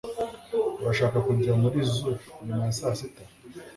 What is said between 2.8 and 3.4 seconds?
sita